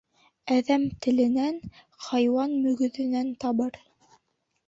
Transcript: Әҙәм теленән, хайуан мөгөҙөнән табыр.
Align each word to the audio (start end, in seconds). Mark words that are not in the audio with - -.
Әҙәм 0.53 0.85
теленән, 1.05 1.59
хайуан 2.07 2.55
мөгөҙөнән 2.63 3.29
табыр. 3.45 3.77